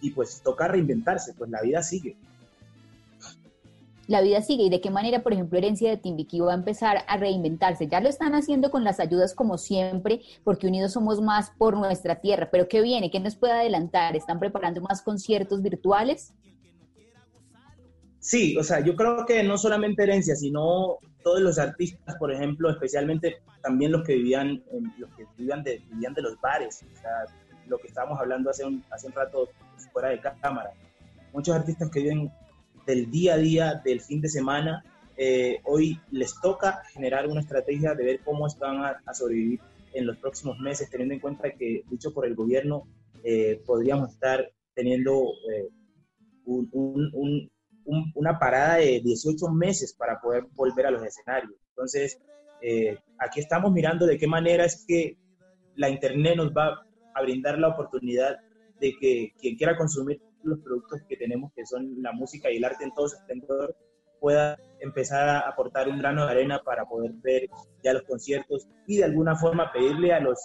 [0.00, 2.16] y pues toca reinventarse, pues la vida sigue.
[4.06, 7.04] La vida sigue y de qué manera, por ejemplo, Herencia de Timbiquí va a empezar
[7.08, 7.88] a reinventarse.
[7.88, 12.20] Ya lo están haciendo con las ayudas como siempre, porque unidos somos más por nuestra
[12.20, 12.50] tierra.
[12.50, 13.10] Pero ¿qué viene?
[13.10, 14.14] ¿Qué nos puede adelantar?
[14.14, 16.34] ¿Están preparando más conciertos virtuales?
[18.26, 22.70] Sí, o sea, yo creo que no solamente herencia, sino todos los artistas, por ejemplo,
[22.70, 24.64] especialmente también los que vivían,
[24.96, 27.26] los que vivían de, vivían de los bares, o sea,
[27.66, 29.50] lo que estábamos hablando hace un, hace un rato
[29.92, 30.70] fuera de cámara.
[31.34, 32.32] Muchos artistas que viven
[32.86, 34.82] del día a día, del fin de semana,
[35.18, 39.60] eh, hoy les toca generar una estrategia de ver cómo van a, a sobrevivir
[39.92, 42.88] en los próximos meses, teniendo en cuenta que, dicho por el gobierno,
[43.22, 45.12] eh, podríamos estar teniendo
[45.52, 45.68] eh,
[46.46, 47.50] un- un- un-
[47.84, 51.54] un- una parada de 18 meses para poder volver a los escenarios.
[51.70, 52.18] Entonces,
[52.62, 55.16] eh, aquí estamos mirando de qué manera es que
[55.76, 58.38] la Internet nos va a brindar la oportunidad
[58.80, 62.64] de que quien quiera consumir los productos que tenemos, que son la música y el
[62.64, 63.76] arte en todo su esplendor,
[64.20, 67.48] pueda empezar a aportar un grano de arena para poder ver
[67.82, 70.38] ya los conciertos y de alguna forma pedirle a los,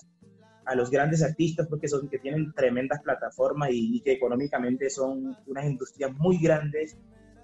[0.65, 5.35] a los grandes artistas, porque son que tienen tremendas plataformas y, y que económicamente son
[5.47, 6.97] unas industrias muy grandes,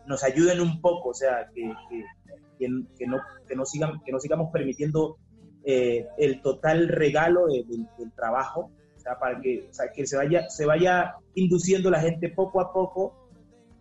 [0.08, 2.04] nos ayuden un poco, o sea, que, que,
[2.60, 5.18] que, que no, que, no sigan, que no sigamos permitiendo
[5.64, 10.06] eh, el total regalo de- del- del trabajo, o sea, para que, o sea, que
[10.08, 13.14] se, vaya, se vaya induciendo la gente poco a poco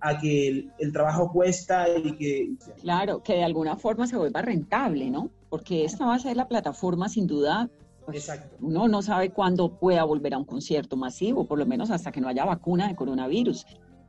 [0.01, 2.49] a que el, el trabajo cuesta y que...
[2.83, 5.31] Claro, que de alguna forma se vuelva rentable, ¿no?
[5.49, 7.71] Porque esta va a ser la plataforma sin duda.
[8.05, 8.57] pues, Exacto.
[8.61, 12.21] Uno no sabe cuándo pueda volver a un concierto masivo, por lo menos hasta que
[12.21, 13.65] no haya vacuna de coronavirus.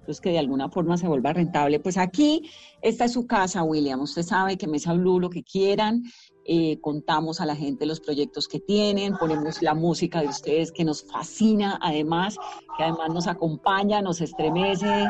[0.05, 1.79] Entonces, que de alguna forma se vuelva rentable.
[1.79, 2.47] Pues aquí,
[2.83, 3.99] esta es su casa, William.
[4.01, 6.03] Usted sabe que Mesa Blue, lo que quieran,
[6.45, 10.83] eh, contamos a la gente los proyectos que tienen, ponemos la música de ustedes que
[10.83, 12.37] nos fascina, además,
[12.77, 15.07] que además nos acompaña, nos estremece,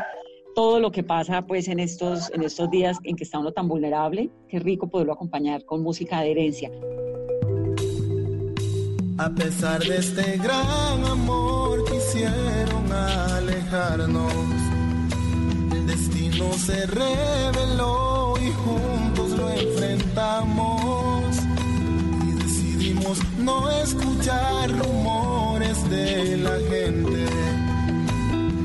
[0.56, 3.68] todo lo que pasa pues en estos, en estos días en que está uno tan
[3.68, 6.72] vulnerable, qué rico poderlo acompañar con música de herencia.
[9.18, 14.65] A pesar de este gran amor quisieron alejarnos.
[16.36, 21.38] Destino se reveló y juntos lo enfrentamos.
[22.28, 27.26] Y decidimos no escuchar rumores de la gente.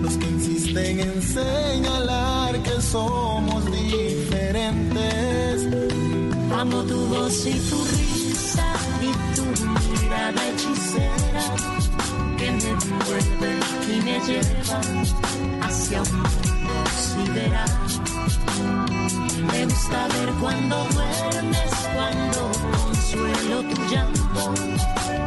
[0.02, 5.68] Los que insisten en señalar que somos diferentes.
[6.52, 8.66] Amo tu voz y tu risa
[9.00, 11.54] y tu mirada hechicera
[12.36, 14.80] que me envuelve y me lleva
[15.62, 16.59] hacia un
[19.52, 24.54] Me gusta ver cuando duermes, cuando consuelo tu llanto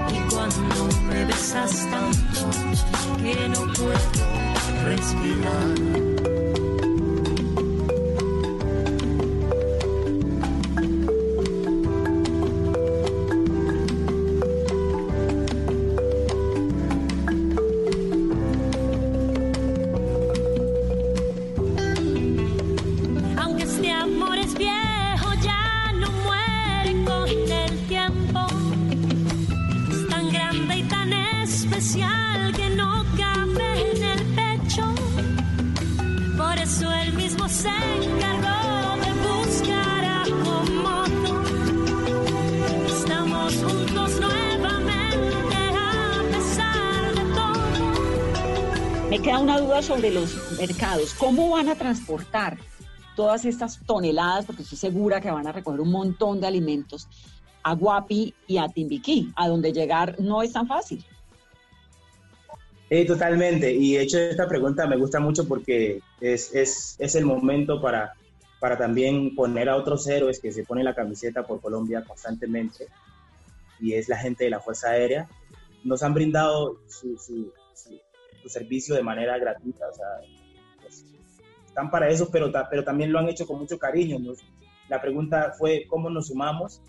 [0.10, 2.50] y cuando me besas tanto
[3.22, 6.13] que no puedo respirar.
[50.68, 51.14] Mercados.
[51.16, 52.58] ¿Cómo van a transportar
[53.16, 54.46] todas estas toneladas?
[54.46, 57.08] Porque estoy segura que van a recoger un montón de alimentos
[57.64, 61.04] a Guapi y a Timbiquí, a donde llegar no es tan fácil.
[62.90, 67.26] Eh, totalmente, y de hecho esta pregunta me gusta mucho porque es, es, es el
[67.26, 68.14] momento para,
[68.60, 72.88] para también poner a otros héroes que se ponen la camiseta por Colombia constantemente,
[73.80, 75.28] y es la gente de la Fuerza Aérea.
[75.84, 78.00] Nos han brindado su, su, su-
[78.44, 80.06] su servicio de manera gratuita, o sea,
[81.74, 84.20] están para eso, pero, pero también lo han hecho con mucho cariño.
[84.20, 84.46] Nos-
[84.90, 86.82] la pregunta fue cómo nos sumamos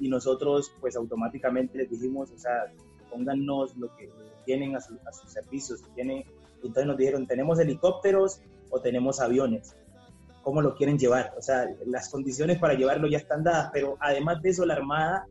[0.00, 2.64] y nosotros pues automáticamente les dijimos, o sea,
[3.08, 4.10] póngannos lo que
[4.44, 5.80] tienen a, su- a sus servicios.
[5.94, 6.24] Tienen,
[6.56, 8.40] entonces nos dijeron, tenemos helicópteros
[8.70, 9.76] o tenemos aviones.
[10.42, 11.32] ¿Cómo lo quieren llevar?
[11.38, 15.24] O sea, las condiciones para llevarlo ya están dadas, pero además de eso, la Armada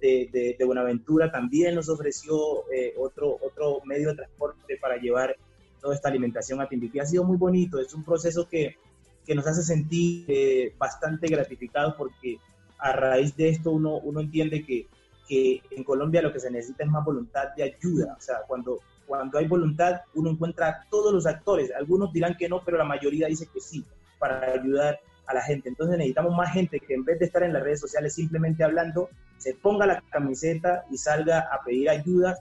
[0.00, 5.36] de, de- de Buenaventura también nos ofreció eh, otro, otro medio de transporte para llevar
[5.80, 6.98] toda esta alimentación a Timbiquí.
[6.98, 8.76] Ha sido muy bonito, es un proceso que,
[9.26, 12.38] que nos hace sentir eh, bastante gratificados porque
[12.78, 14.86] a raíz de esto uno, uno entiende que,
[15.28, 18.14] que en Colombia lo que se necesita es más voluntad de ayuda.
[18.16, 21.72] O sea, cuando, cuando hay voluntad, uno encuentra a todos los actores.
[21.76, 23.84] Algunos dirán que no, pero la mayoría dice que sí,
[24.18, 25.68] para ayudar a la gente.
[25.68, 29.10] Entonces necesitamos más gente que en vez de estar en las redes sociales simplemente hablando,
[29.36, 32.38] se ponga la camiseta y salga a pedir ayuda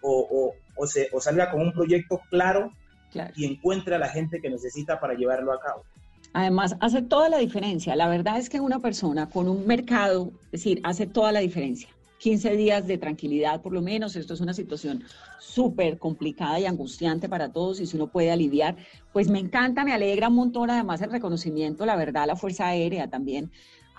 [0.00, 2.72] o, o, o se, o salga con un proyecto claro,
[3.10, 3.32] Claro.
[3.36, 5.84] y encuentre a la gente que necesita para llevarlo a cabo.
[6.32, 7.96] Además, hace toda la diferencia.
[7.96, 11.88] La verdad es que una persona con un mercado, es decir, hace toda la diferencia.
[12.18, 14.14] 15 días de tranquilidad, por lo menos.
[14.14, 15.02] Esto es una situación
[15.38, 18.76] súper complicada y angustiante para todos y si uno puede aliviar,
[19.12, 23.08] pues me encanta, me alegra un montón además el reconocimiento, la verdad, la Fuerza Aérea
[23.08, 23.50] también,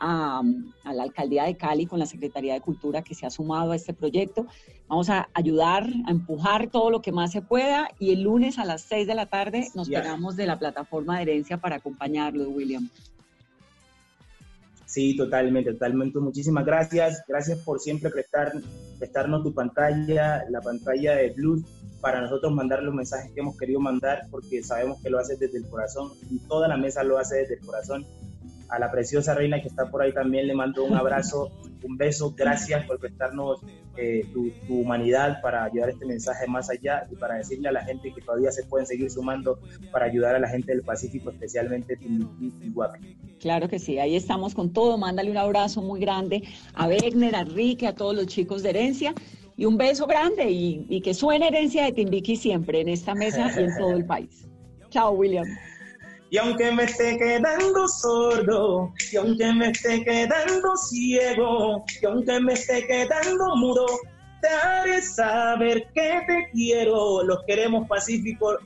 [0.02, 0.42] a,
[0.84, 3.76] a la Alcaldía de Cali con la Secretaría de Cultura que se ha sumado a
[3.76, 4.48] este proyecto.
[4.90, 8.66] Vamos a ayudar, a empujar todo lo que más se pueda y el lunes a
[8.66, 12.90] las 6 de la tarde nos pegamos de la plataforma de herencia para acompañarlo, William.
[14.92, 16.20] Sí, totalmente, totalmente.
[16.20, 17.24] Muchísimas gracias.
[17.26, 18.52] Gracias por siempre prestar,
[19.00, 21.64] prestarnos tu pantalla, la pantalla de Blue,
[22.02, 25.60] para nosotros mandar los mensajes que hemos querido mandar, porque sabemos que lo haces desde
[25.60, 28.06] el corazón y toda la mesa lo hace desde el corazón.
[28.72, 31.52] A la preciosa reina que está por ahí también le mando un abrazo,
[31.84, 32.34] un beso.
[32.36, 33.60] Gracias por prestarnos
[33.98, 37.84] eh, tu, tu humanidad para llevar este mensaje más allá y para decirle a la
[37.84, 39.60] gente que todavía se pueden seguir sumando
[39.92, 43.18] para ayudar a la gente del Pacífico, especialmente Timbiquí y Guapi.
[43.40, 44.98] Claro que sí, ahí estamos con todo.
[44.98, 46.44] Mándale un abrazo muy grande
[46.74, 49.14] a Wegner, a Enrique, a todos los chicos de herencia.
[49.58, 53.52] Y un beso grande y, y que suene herencia de Timbiqui siempre en esta mesa
[53.56, 54.48] y en todo el país.
[54.90, 55.46] Chao, William.
[56.32, 62.54] Y aunque me esté quedando sordo, y aunque me esté quedando ciego, y aunque me
[62.54, 63.86] esté quedando mudo,
[64.42, 67.22] te haré saber que te quiero.
[67.24, 68.60] Los queremos pacíficos,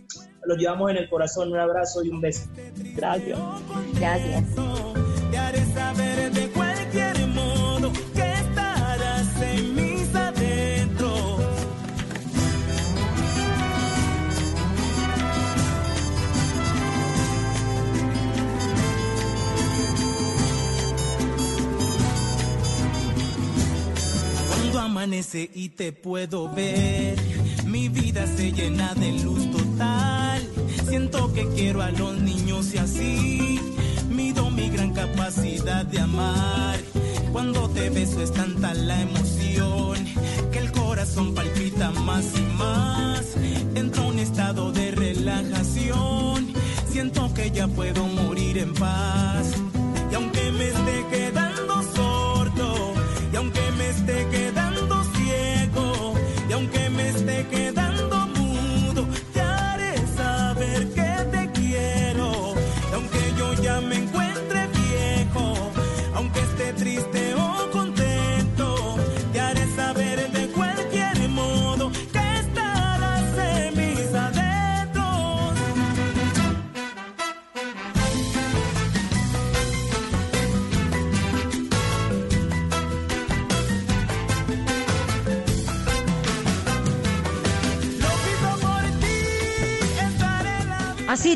[0.46, 1.52] los llevamos en el corazón.
[1.54, 2.48] Un abrazo y un beso.
[2.96, 3.40] Gracias.
[3.96, 4.44] Gracias.
[25.36, 27.18] Y te puedo ver,
[27.66, 30.42] mi vida se llena de luz total.
[30.88, 33.60] Siento que quiero a los niños y así
[34.10, 36.80] mido mi gran capacidad de amar.
[37.34, 39.98] Cuando te beso es tanta la emoción
[40.54, 43.36] que el corazón palpita más y más.
[43.76, 46.54] Entro a un estado de relajación.
[46.90, 49.52] Siento que ya puedo morir en paz.
[50.10, 50.72] Y aunque me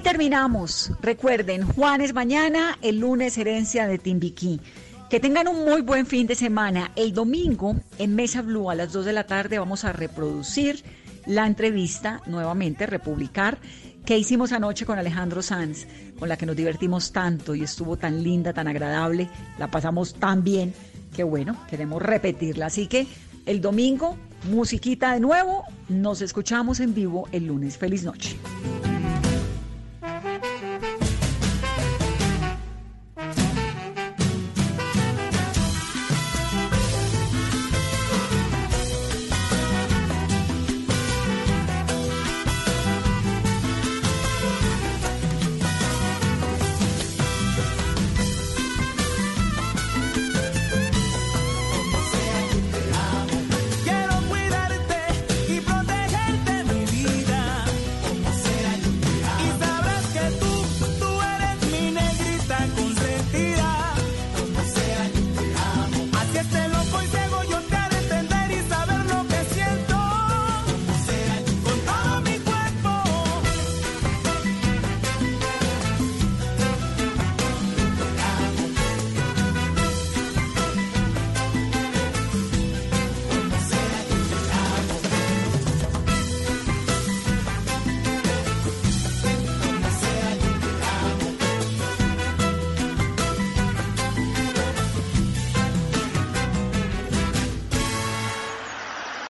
[0.02, 0.92] Terminamos.
[1.02, 4.62] Recuerden, Juanes mañana, el lunes herencia de Timbiquí.
[5.10, 6.92] Que tengan un muy buen fin de semana.
[6.96, 10.84] El domingo, en Mesa Blue, a las 2 de la tarde, vamos a reproducir
[11.26, 13.58] la entrevista, nuevamente, republicar,
[14.06, 15.86] que hicimos anoche con Alejandro Sanz,
[16.18, 20.44] con la que nos divertimos tanto y estuvo tan linda, tan agradable, la pasamos tan
[20.44, 20.74] bien,
[21.16, 22.68] que bueno, queremos repetirla.
[22.68, 23.06] Así que
[23.46, 24.18] el domingo,
[24.50, 27.78] musiquita de nuevo, nos escuchamos en vivo el lunes.
[27.78, 28.38] Feliz noche.